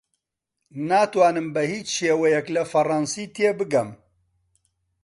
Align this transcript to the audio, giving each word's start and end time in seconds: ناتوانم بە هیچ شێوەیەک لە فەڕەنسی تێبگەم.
ناتوانم 0.89 1.47
بە 1.53 1.63
هیچ 1.71 1.87
شێوەیەک 1.97 2.47
لە 2.55 2.63
فەڕەنسی 2.71 3.31
تێبگەم. 3.35 3.89